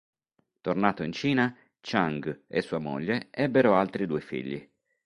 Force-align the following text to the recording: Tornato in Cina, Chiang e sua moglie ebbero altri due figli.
Tornato 0.61 1.03
in 1.03 1.11
Cina, 1.11 1.55
Chiang 1.79 2.45
e 2.47 2.61
sua 2.63 2.79
moglie 2.79 3.27
ebbero 3.29 3.75
altri 3.75 4.07
due 4.07 4.19
figli. 4.19 4.67